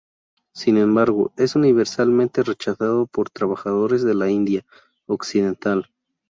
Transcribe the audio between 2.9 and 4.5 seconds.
por trabajadores de la